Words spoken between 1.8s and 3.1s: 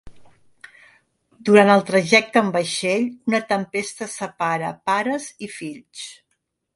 trajecte amb vaixell